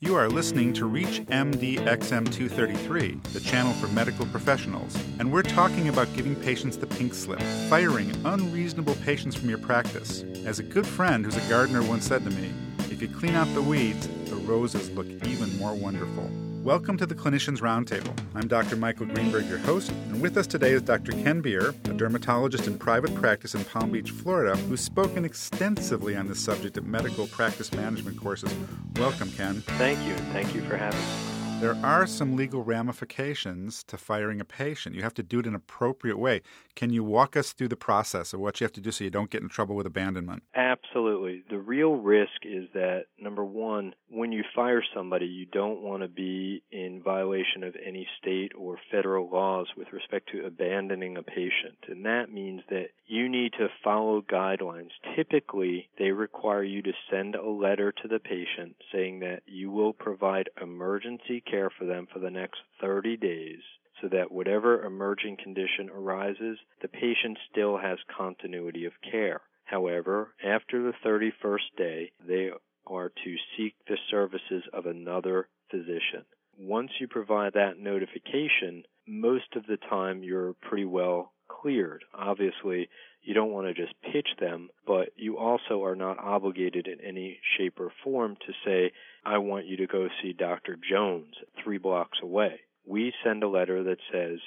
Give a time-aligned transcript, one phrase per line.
[0.00, 6.06] You are listening to ReachMD XM233, the channel for medical professionals, and we're talking about
[6.14, 10.22] giving patients the pink slip, firing unreasonable patients from your practice.
[10.44, 12.52] As a good friend who's a gardener once said to me,
[12.92, 16.30] if you clean out the weeds, the roses look even more wonderful.
[16.62, 18.12] Welcome to the Clinicians Roundtable.
[18.34, 18.76] I'm Dr.
[18.76, 21.12] Michael Greenberg, your host, and with us today is Dr.
[21.12, 26.26] Ken Beer, a dermatologist in private practice in Palm Beach, Florida, who's spoken extensively on
[26.26, 28.52] this subject at medical practice management courses.
[28.96, 29.62] Welcome, Ken.
[29.78, 30.14] Thank you.
[30.32, 31.27] Thank you for having me.
[31.60, 34.94] There are some legal ramifications to firing a patient.
[34.94, 36.42] You have to do it in an appropriate way.
[36.76, 39.10] Can you walk us through the process of what you have to do so you
[39.10, 40.44] don't get in trouble with abandonment?
[40.54, 41.42] Absolutely.
[41.50, 46.08] The real risk is that, number one, when you fire somebody, you don't want to
[46.08, 51.76] be in violation of any state or federal laws with respect to abandoning a patient.
[51.88, 54.90] And that means that you need to follow guidelines.
[55.16, 59.92] Typically, they require you to send a letter to the patient saying that you will
[59.92, 63.60] provide emergency care for them for the next 30 days
[64.00, 69.40] so that whatever emerging condition arises, the patient still has continuity of care.
[69.64, 72.50] However, after the 31st day, they
[72.86, 76.24] are to seek the services of another physician.
[76.58, 82.04] Once you provide that notification, most of the time you're pretty well cleared.
[82.14, 82.88] Obviously,
[83.22, 87.38] you don't want to just pitch them, but you also are not obligated in any
[87.56, 88.92] shape or form to say,
[89.24, 90.78] I want you to go see Dr.
[90.90, 92.60] Jones three blocks away.
[92.86, 94.38] We send a letter that says,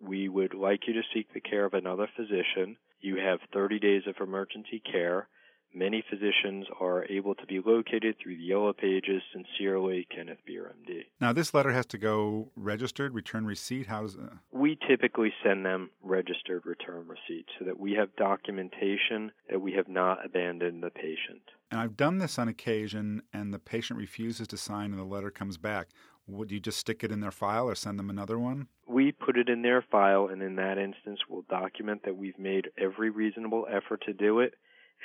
[0.00, 2.76] we would like you to seek the care of another physician.
[3.00, 5.28] You have 30 days of emergency care.
[5.74, 9.22] Many physicians are able to be located through the Yellow Pages.
[9.32, 11.04] Sincerely, Kenneth Beer, MD.
[11.20, 13.86] Now, this letter has to go registered, return receipt.
[13.86, 14.20] How does it?
[14.52, 19.88] We typically send them registered return receipt so that we have documentation that we have
[19.88, 21.42] not abandoned the patient.
[21.70, 25.30] And I've done this on occasion, and the patient refuses to sign, and the letter
[25.30, 25.88] comes back.
[26.28, 28.68] Would you just stick it in their file or send them another one?
[28.88, 32.70] We put it in their file, and in that instance, we'll document that we've made
[32.78, 34.54] every reasonable effort to do it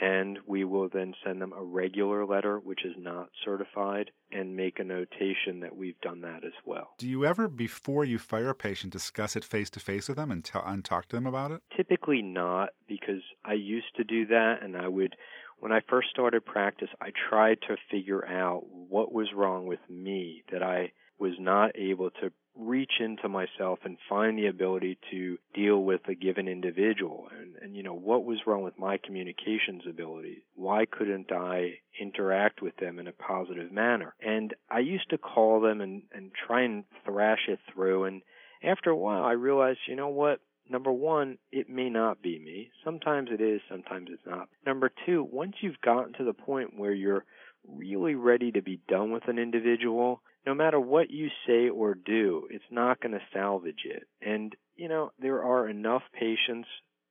[0.00, 4.78] and we will then send them a regular letter which is not certified and make
[4.78, 6.90] a notation that we've done that as well.
[6.98, 10.30] Do you ever, before you fire a patient, discuss it face to face with them
[10.30, 11.62] and, t- and talk to them about it?
[11.76, 15.16] Typically not, because I used to do that and I would
[15.58, 20.42] when I first started practice, I tried to figure out what was wrong with me
[20.50, 25.82] that I was not able to reach into myself and find the ability to deal
[25.82, 27.28] with a given individual.
[27.38, 30.44] And, and you know what was wrong with my communications ability?
[30.54, 34.14] Why couldn't i interact with them in a positive manner?
[34.20, 38.04] And i used to call them and and try and thrash it through.
[38.04, 38.22] And
[38.62, 40.40] after a while i realized you know what?
[40.68, 42.70] Number one, it may not be me.
[42.84, 44.48] Sometimes it is, sometimes it's not.
[44.64, 47.24] Number two, once you've gotten to the point where you're
[47.66, 52.46] really ready to be done with an individual, no matter what you say or do,
[52.50, 54.04] it's not going to salvage it.
[54.22, 56.68] And, you know, there are enough patients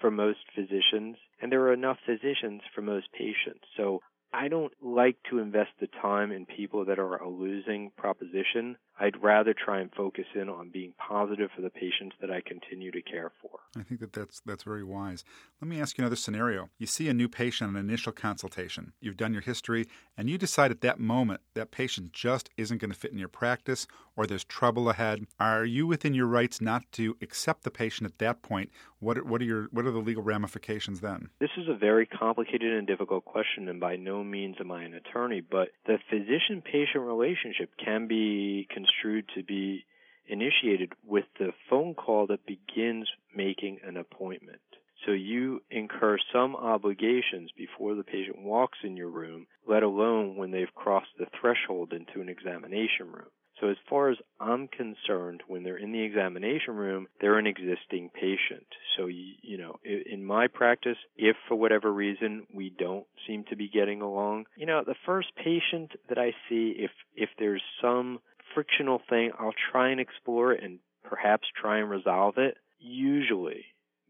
[0.00, 3.64] for most physicians, and there are enough physicians for most patients.
[3.76, 4.00] So
[4.32, 8.76] I don't like to invest the time in people that are a losing proposition.
[8.98, 12.90] I'd rather try and focus in on being positive for the patients that I continue
[12.92, 13.50] to care for.
[13.76, 15.24] I think that that's that's very wise.
[15.60, 16.68] Let me ask you another scenario.
[16.78, 18.92] You see a new patient on an initial consultation.
[19.00, 19.86] You've done your history
[20.16, 23.28] and you decide at that moment that patient just isn't going to fit in your
[23.28, 23.86] practice
[24.16, 25.26] or there's trouble ahead.
[25.38, 28.70] Are you within your rights not to accept the patient at that point?
[28.98, 31.30] What are, what are your what are the legal ramifications then?
[31.40, 34.94] This is a very complicated and difficult question and by no means am I an
[34.94, 39.84] attorney, but the physician patient relationship can be construed to be
[40.26, 44.60] initiated with the phone call that begins making an appointment.
[45.06, 50.50] So you incur some obligations before the patient walks in your room, let alone when
[50.50, 53.30] they've crossed the threshold into an examination room.
[53.60, 58.10] So as far as I'm concerned, when they're in the examination room, they're an existing
[58.14, 58.66] patient.
[58.96, 63.68] So you, know, in my practice, if for whatever reason we don't seem to be
[63.68, 68.20] getting along, you know, the first patient that I see, if if there's some
[68.54, 72.56] frictional thing, I'll try and explore it and perhaps try and resolve it.
[72.78, 73.66] Usually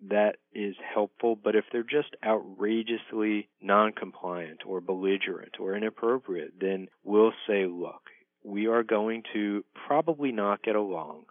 [0.09, 7.33] that is helpful, but if they're just outrageously non-compliant or belligerent or inappropriate, then we'll
[7.47, 8.10] say, look,
[8.45, 11.25] we are going to probably not get along.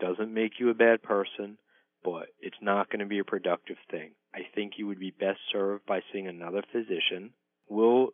[0.00, 1.58] Doesn't make you a bad person,
[2.04, 4.10] but it's not going to be a productive thing.
[4.34, 7.30] I think you would be best served by seeing another physician.
[7.68, 8.10] We'll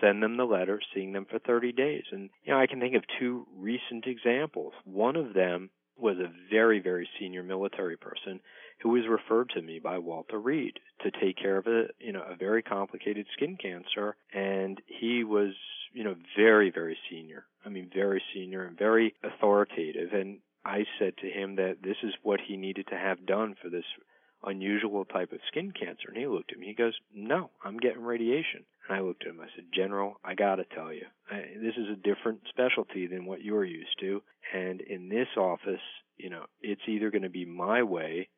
[0.00, 2.04] send them the letter, seeing them for 30 days.
[2.12, 4.72] And, you know, I can think of two recent examples.
[4.84, 8.40] One of them was a very, very senior military person
[8.80, 12.22] who was referred to me by Walter Reed to take care of a, you know,
[12.22, 14.16] a very complicated skin cancer.
[14.32, 15.54] And he was,
[15.92, 17.44] you know, very, very senior.
[17.64, 20.12] I mean, very senior and very authoritative.
[20.12, 23.68] And I said to him that this is what he needed to have done for
[23.68, 23.84] this
[24.46, 26.08] unusual type of skin cancer.
[26.08, 26.66] And he looked at me.
[26.66, 28.64] He goes, No, I'm getting radiation.
[28.88, 29.40] And I looked at him.
[29.40, 33.24] I said, General, I got to tell you, I, this is a different specialty than
[33.24, 34.22] what you're used to.
[34.54, 35.80] And in this office,
[36.16, 38.28] you know, it's either going to be my way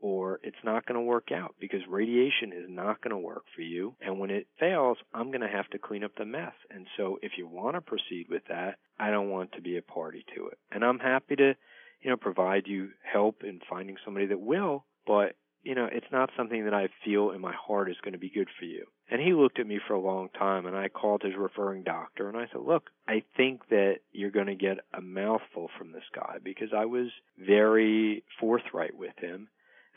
[0.00, 3.62] or it's not going to work out because radiation is not going to work for
[3.62, 3.94] you.
[4.00, 6.52] And when it fails, I'm going to have to clean up the mess.
[6.70, 9.82] And so if you want to proceed with that, I don't want to be a
[9.82, 10.58] party to it.
[10.70, 11.54] And I'm happy to,
[12.00, 16.30] you know, provide you help in finding somebody that will, but you know, it's not
[16.36, 18.86] something that I feel in my heart is going to be good for you.
[19.10, 22.28] And he looked at me for a long time and I called his referring doctor
[22.28, 26.04] and I said, look, I think that you're going to get a mouthful from this
[26.14, 27.08] guy because I was
[27.38, 29.48] very forthright with him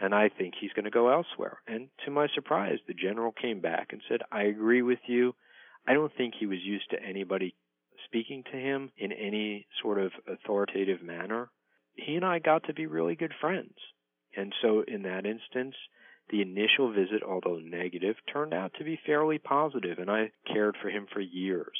[0.02, 1.60] and I think he's going to go elsewhere.
[1.68, 5.36] And to my surprise, the general came back and said, I agree with you.
[5.88, 7.56] I don't think he was used to anybody
[8.06, 11.50] speaking to him in any sort of authoritative manner.
[11.94, 13.76] He and I got to be really good friends.
[14.36, 15.76] And so, in that instance,
[16.30, 20.90] the initial visit, although negative, turned out to be fairly positive, and I cared for
[20.90, 21.78] him for years.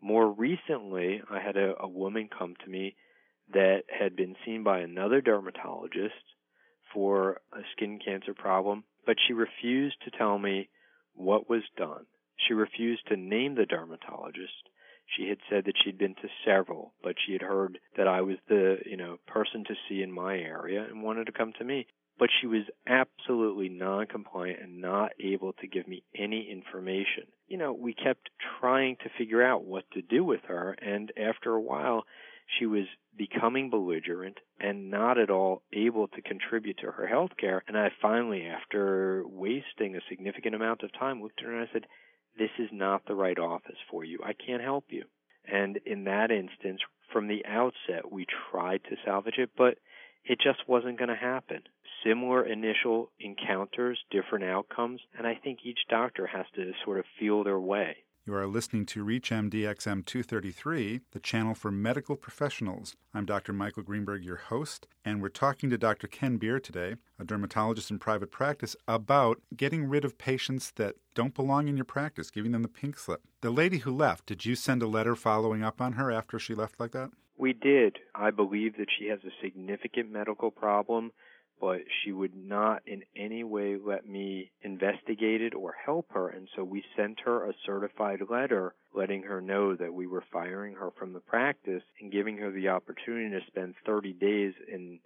[0.00, 2.94] More recently, I had a, a woman come to me
[3.52, 6.14] that had been seen by another dermatologist
[6.92, 10.68] for a skin cancer problem, but she refused to tell me
[11.14, 12.06] what was done.
[12.46, 14.68] She refused to name the dermatologist.
[15.16, 18.36] She had said that she'd been to several, but she had heard that I was
[18.48, 21.86] the, you know, person to see in my area and wanted to come to me.
[22.18, 27.24] But she was absolutely non-compliant and not able to give me any information.
[27.46, 28.28] You know, we kept
[28.60, 32.04] trying to figure out what to do with her, and after a while,
[32.58, 32.86] she was
[33.16, 37.62] becoming belligerent and not at all able to contribute to her health care.
[37.66, 41.72] And I finally, after wasting a significant amount of time, looked at her and I
[41.72, 41.86] said,
[42.38, 44.20] This is not the right office for you.
[44.24, 45.04] I can't help you.
[45.50, 46.80] And in that instance,
[47.12, 49.78] from the outset, we tried to salvage it, but
[50.24, 51.62] it just wasn't going to happen.
[52.04, 57.44] Similar initial encounters, different outcomes, and I think each doctor has to sort of feel
[57.44, 57.96] their way.
[58.28, 62.94] You are listening to ReachMD XM 233, the channel for medical professionals.
[63.14, 63.54] I'm Dr.
[63.54, 66.08] Michael Greenberg, your host, and we're talking to Dr.
[66.08, 71.32] Ken Beer today, a dermatologist in private practice, about getting rid of patients that don't
[71.32, 73.22] belong in your practice, giving them the pink slip.
[73.40, 76.54] The lady who left, did you send a letter following up on her after she
[76.54, 77.08] left like that?
[77.38, 77.96] We did.
[78.14, 81.12] I believe that she has a significant medical problem
[81.60, 86.28] but she would not in any way let me investigate it or help her.
[86.28, 90.74] And so we sent her a certified letter letting her know that we were firing
[90.74, 94.98] her from the practice and giving her the opportunity to spend 30 days in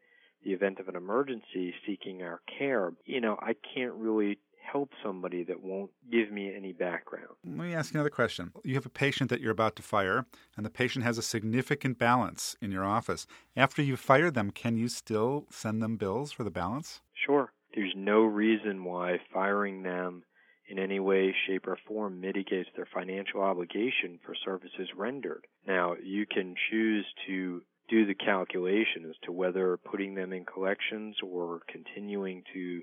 [0.45, 2.93] the event of an emergency seeking our care.
[3.05, 7.29] You know, I can't really help somebody that won't give me any background.
[7.44, 8.53] Let me ask another question.
[8.64, 10.26] You have a patient that you're about to fire,
[10.56, 13.26] and the patient has a significant balance in your office.
[13.56, 17.00] After you fire them, can you still send them bills for the balance?
[17.26, 17.53] Sure.
[17.75, 20.25] There's no reason why firing them
[20.69, 25.47] in any way, shape, or form mitigates their financial obligation for services rendered.
[25.67, 31.17] Now, you can choose to do the calculation as to whether putting them in collections
[31.23, 32.82] or continuing to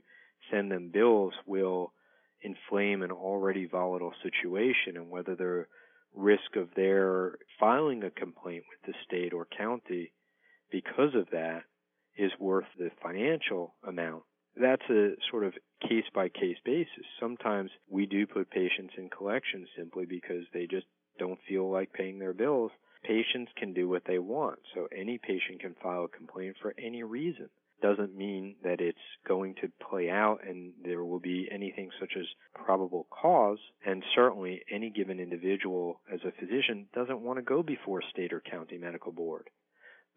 [0.51, 1.93] send them bills will
[2.41, 5.65] inflame an already volatile situation and whether the
[6.13, 10.11] risk of their filing a complaint with the state or county
[10.71, 11.63] because of that
[12.18, 14.23] is worth the financial amount.
[14.59, 15.53] That's a sort of
[15.87, 17.06] case by case basis.
[17.19, 20.87] Sometimes we do put patients in collections simply because they just
[21.18, 22.71] don't feel like paying their bills.
[23.03, 27.03] Patients can do what they want, so any patient can file a complaint for any
[27.03, 27.49] reason
[27.81, 32.26] doesn't mean that it's going to play out and there will be anything such as
[32.54, 33.59] probable cause.
[33.86, 38.42] And certainly, any given individual as a physician doesn't want to go before state or
[38.42, 39.50] county medical board.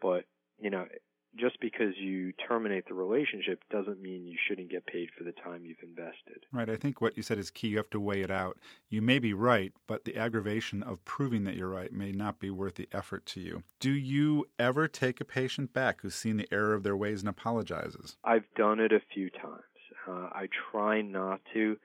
[0.01, 0.25] But,
[0.61, 0.87] you know,
[1.37, 5.65] just because you terminate the relationship doesn't mean you shouldn't get paid for the time
[5.65, 6.45] you've invested.
[6.53, 6.69] Right.
[6.69, 7.69] I think what you said is key.
[7.69, 8.59] You have to weigh it out.
[8.89, 12.51] You may be right, but the aggravation of proving that you're right may not be
[12.51, 13.63] worth the effort to you.
[13.81, 17.29] Do you ever take a patient back who's seen the error of their ways and
[17.29, 18.17] apologizes?
[18.25, 19.63] I've done it a few times.
[20.07, 21.77] Uh, I try not to,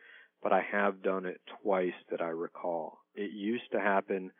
[0.41, 2.99] but I have done it twice that I recall.
[3.15, 4.31] It used to happen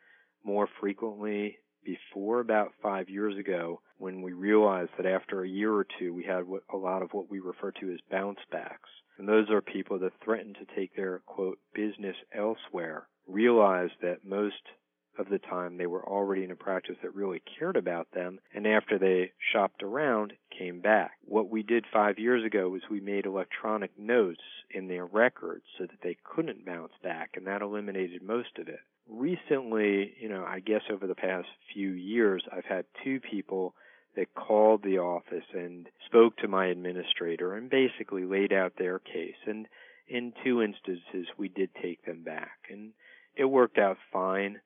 [0.44, 5.86] more frequently before about five years ago when we realized that after a year or
[5.98, 8.88] two we had a lot of what we refer to as bounce backs.
[9.18, 14.62] And those are people that threaten to take their quote business elsewhere, realized that most
[15.18, 18.66] of the time they were already in a practice that really cared about them, and
[18.66, 21.12] after they shopped around, came back.
[21.24, 25.84] What we did five years ago was we made electronic notes in their records so
[25.84, 28.80] that they couldn't bounce back, and that eliminated most of it.
[29.08, 33.74] Recently, you know, I guess over the past few years, I've had two people
[34.16, 39.36] that called the office and spoke to my administrator and basically laid out their case.
[39.46, 39.66] And
[40.08, 42.92] in two instances, we did take them back, and
[43.36, 44.60] it worked out fine.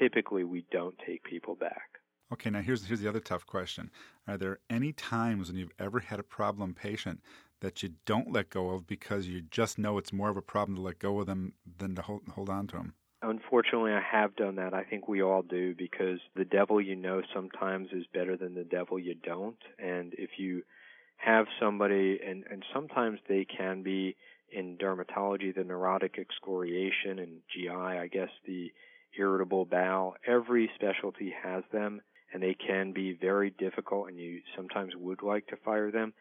[0.00, 1.95] Typically, we don't take people back.
[2.32, 3.90] Okay, now here's here's the other tough question.
[4.26, 7.20] Are there any times when you've ever had a problem patient
[7.60, 10.76] that you don't let go of because you just know it's more of a problem
[10.76, 12.94] to let go of them than to hold, hold on to them?
[13.22, 14.74] Unfortunately, I have done that.
[14.74, 18.64] I think we all do because the devil you know sometimes is better than the
[18.64, 19.56] devil you don't.
[19.78, 20.62] And if you
[21.16, 24.16] have somebody, and, and sometimes they can be
[24.50, 28.70] in dermatology, the neurotic excoriation, and GI, I guess the
[29.18, 30.14] irritable bowel.
[30.26, 32.02] Every specialty has them,
[32.32, 36.12] and they can be very difficult, and you sometimes would like to fire them.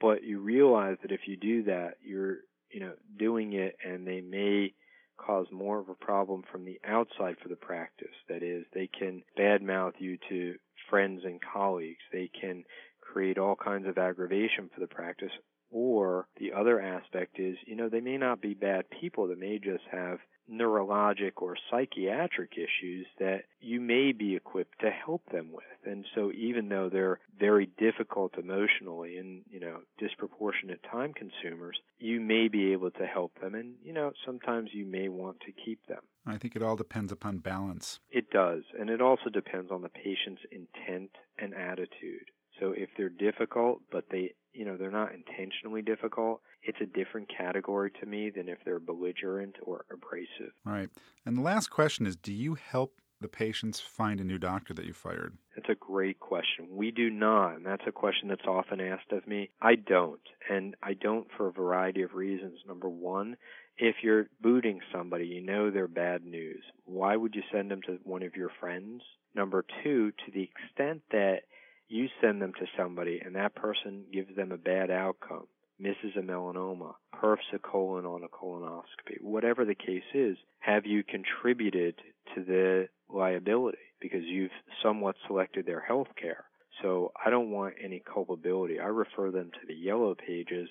[0.00, 2.38] But you realize that if you do that, you're
[2.70, 4.74] you know doing it, and they may
[5.16, 8.14] cause more of a problem from the outside for the practice.
[8.28, 10.56] That is, they can badmouth you to
[10.90, 12.02] friends and colleagues.
[12.12, 12.64] They can
[13.00, 15.32] create all kinds of aggravation for the practice.
[15.70, 19.26] Or the other aspect is, you know, they may not be bad people.
[19.26, 20.18] They may just have
[20.50, 25.64] neurologic or psychiatric issues that you may be equipped to help them with.
[25.84, 32.20] And so even though they're very difficult emotionally and, you know, disproportionate time consumers, you
[32.20, 35.84] may be able to help them and, you know, sometimes you may want to keep
[35.86, 36.00] them.
[36.26, 38.00] I think it all depends upon balance.
[38.10, 38.62] It does.
[38.78, 42.30] And it also depends on the patient's intent and attitude.
[42.60, 47.30] So if they're difficult, but they, you know, they're not intentionally difficult, it's a different
[47.36, 50.52] category to me than if they're belligerent or abrasive.
[50.64, 50.88] Right.
[51.24, 54.84] And the last question is do you help the patients find a new doctor that
[54.84, 55.36] you fired?
[55.54, 56.68] That's a great question.
[56.70, 59.50] We do not, and that's a question that's often asked of me.
[59.60, 60.20] I don't,
[60.50, 62.58] and I don't for a variety of reasons.
[62.66, 63.36] Number one,
[63.78, 66.62] if you're booting somebody, you know they're bad news.
[66.84, 69.02] Why would you send them to one of your friends?
[69.34, 71.40] Number two, to the extent that
[71.88, 75.46] you send them to somebody and that person gives them a bad outcome,
[75.78, 81.02] misses a melanoma, perfs a colon on a colonoscopy, whatever the case is, have you
[81.04, 81.96] contributed
[82.34, 84.50] to the liability because you've
[84.82, 86.44] somewhat selected their health care?
[86.82, 88.78] So I don't want any culpability.
[88.78, 90.68] I refer them to the yellow pages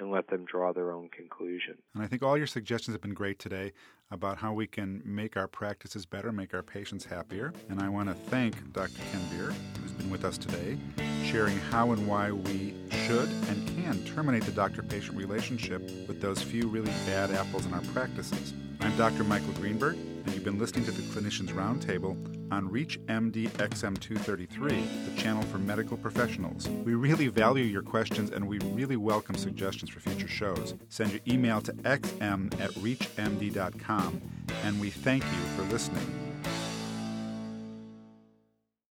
[0.00, 1.76] and let them draw their own conclusion.
[1.94, 3.72] And I think all your suggestions have been great today
[4.10, 7.52] about how we can make our practices better, make our patients happier.
[7.68, 9.00] And I want to thank Dr.
[9.12, 10.78] Ken Beer, who's been with us today,
[11.24, 16.42] sharing how and why we should and can terminate the doctor patient relationship with those
[16.42, 18.52] few really bad apples in our practices.
[18.80, 19.22] I'm Dr.
[19.24, 22.16] Michael Greenberg, and you've been listening to the Clinicians Roundtable
[22.52, 26.68] on ReachMD XM233, the channel for medical professionals.
[26.68, 30.74] We really value your questions and we really welcome suggestions for future shows.
[30.88, 34.20] Send your email to xm at reachmd.com,
[34.64, 36.29] and we thank you for listening.